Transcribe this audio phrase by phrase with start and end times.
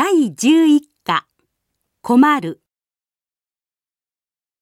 [0.00, 1.26] 第11課
[2.02, 2.62] 困る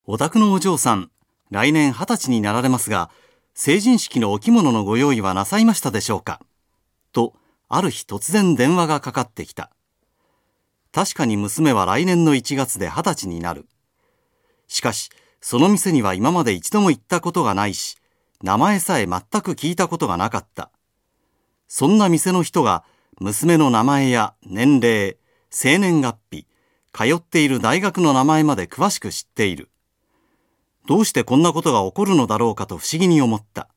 [0.07, 1.11] お宅のお嬢さん、
[1.51, 3.11] 来年二十歳になられますが、
[3.53, 6.41] 成人式のお着物のご用意はなさいましたでしょうか？
[7.13, 7.35] と、
[7.69, 9.71] ある日突然電話がかかってきた。
[10.91, 13.67] 確かに娘は来年の1月で二十歳になる。
[14.69, 15.11] しかし、
[15.43, 17.99] その店には今まで一度も行ったことがないし、
[18.43, 20.71] 名前さえ全く聞いたことがなかった。
[21.69, 22.85] そんな店の人が、
[23.21, 25.19] 娘の名前や年齢、
[25.59, 26.47] 生年月日、
[26.93, 29.71] 通っている大学の名前まで詳しく知っている。
[30.87, 33.71] どうしてこんなことが起こるのだろうかと不思議に思った。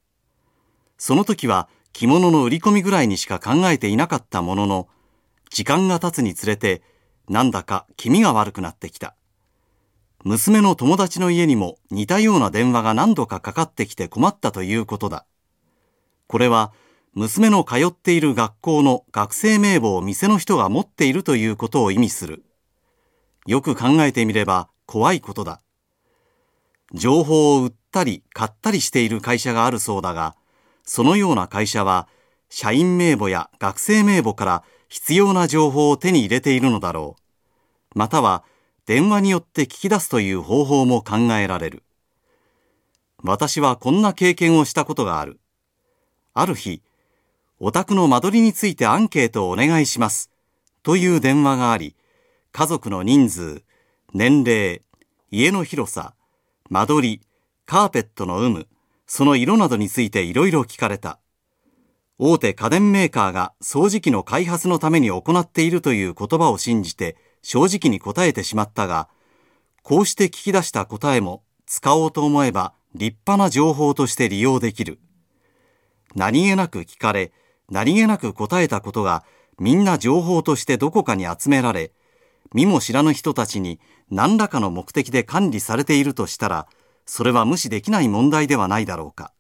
[0.97, 4.89] その時は着物の売り込みぐらいにしか考えていなかったものの、
[5.49, 6.81] 時間が経つにつれて、
[7.29, 9.15] なんだか気味が悪くなってきた。
[10.25, 15.25] 娘の友達の家にも似たような電話が何度かかかってきて困ったということだ。
[16.27, 16.73] これは
[17.13, 22.43] 娘の通っている学校の学生名簿を店の人が持っているということを意味する。
[23.47, 25.61] よく考えてみれば怖いことだ。
[26.93, 30.35] 情報を売ったり買ったりしている会社があるそうだが、
[30.83, 32.07] そのような会社は
[32.49, 37.15] 社員名簿や学生名簿から必要な情報を手に入れているのだろ
[37.95, 37.97] う。
[37.97, 38.43] または
[38.85, 41.83] 電話によって聞き出すという方法も考えられる。
[43.23, 45.39] 私はこんな経験をしたことがある。
[46.33, 46.81] ある日、
[47.61, 50.31] お宅の間取りについてアンケートをお願いします。
[50.81, 51.97] という電話があり、
[52.53, 53.63] 家族の人数、
[54.13, 54.81] 年齢、
[55.29, 56.13] 家の広さ、
[56.69, 57.21] 間取り、
[57.65, 58.67] カーペットの有無、
[59.07, 61.19] その色などについていろいろ聞かれた。
[62.17, 69.09] 大手家電メーカーが掃除機の開発のために行っているという言葉を信じて正直に答えてしまったが、
[69.83, 74.99] こうして聞き出した答えも使おうと思えば立派な情報として利用できる。
[76.15, 77.33] 何気なく聞かれ、
[77.69, 79.23] 何気なく答えたことが
[79.59, 81.91] みんな情報としてどこかに集められ、
[82.53, 86.67] 見も知らぬ人たちに何らかの目的で管理されているとしたら、
[87.05, 89.33] それは無視できない問題ではないだろうか。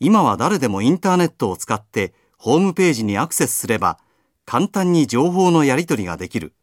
[0.00, 3.98] 今は誰でもインターネットを使ってホームページにアクセスすれば
[4.46, 6.54] 簡単に情報のやり取りができる。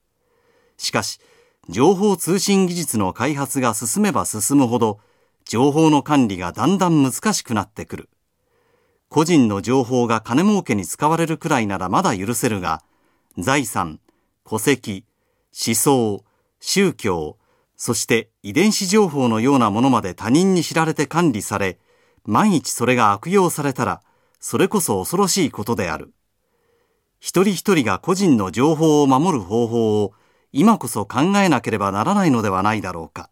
[0.77, 1.19] しかし、
[1.69, 4.99] 情報通信技術の開発が進めば進むほど、
[5.45, 8.09] 情報の管理がだんだん難しくなってくる。
[9.09, 12.83] 個人の情報が金儲けに使われるくらいならまだ許せるが、
[13.37, 13.99] 財産、
[14.47, 15.05] 戸籍、
[15.67, 16.23] 思想、
[16.59, 17.37] 宗教、
[17.77, 21.79] そして遺伝子情報のようなものまで他人に知られて管理され、
[22.25, 24.01] 万一それが悪用されたら、
[24.39, 26.13] それこそ恐ろしいことである。
[27.19, 30.13] 一人一人が個人の情報を守る方法を
[30.51, 33.29] 今こそ考えなければならないのではないだろうか。